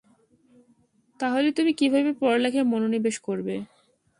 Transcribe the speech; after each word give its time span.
তাহলে 1.19 1.49
তুমি 1.57 1.71
কিভাবে 1.73 2.11
পড়ালেখায় 2.21 2.69
মনোনিবেশ 2.71 3.15
করবে? 3.27 3.55